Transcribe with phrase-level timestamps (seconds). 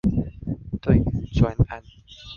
[0.81, 1.83] 對於專案